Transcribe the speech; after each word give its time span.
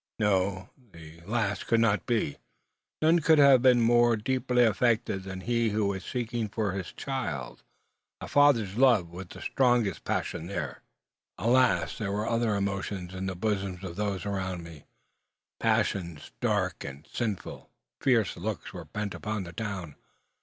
No; 0.17 0.71
the 0.91 1.21
last 1.27 1.67
could 1.67 1.79
not 1.79 2.07
be. 2.07 2.37
None 3.03 3.19
could 3.19 3.37
have 3.37 3.61
been 3.61 3.79
more 3.81 4.17
deeply 4.17 4.63
affected 4.63 5.21
than 5.25 5.41
he 5.41 5.69
who 5.69 5.85
was 5.85 6.03
seeking 6.03 6.49
for 6.49 6.71
his 6.71 6.91
child. 6.93 7.61
A 8.19 8.27
father's 8.27 8.77
love 8.77 9.09
was 9.11 9.27
the 9.27 9.43
strongest 9.43 10.03
passion 10.03 10.47
there. 10.47 10.81
Alas! 11.37 11.99
there 11.99 12.11
were 12.11 12.27
other 12.27 12.55
emotions 12.55 13.13
in 13.13 13.27
the 13.27 13.35
bosoms 13.35 13.83
of 13.83 13.95
those 13.95 14.25
around 14.25 14.63
me, 14.63 14.85
passions 15.59 16.31
dark 16.39 16.83
and 16.83 17.05
sinful. 17.05 17.69
Fierce 17.99 18.35
looks 18.35 18.73
were 18.73 18.85
bent 18.85 19.13
upon 19.13 19.43
the 19.43 19.53
town. 19.53 19.93